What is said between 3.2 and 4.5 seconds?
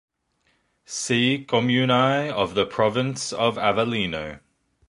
of Avellino.